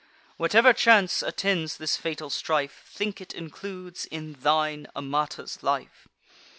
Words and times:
Whatever 0.37 0.73
chance 0.73 1.21
attends 1.21 1.77
this 1.77 1.95
fatal 1.95 2.31
strife, 2.31 2.85
Think 2.91 3.21
it 3.21 3.35
includes, 3.35 4.05
in 4.07 4.33
thine, 4.33 4.87
Amata's 4.95 5.61
life. 5.61 6.07